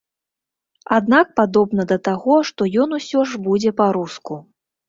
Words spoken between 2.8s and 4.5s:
ён усё ж будзе па-руску.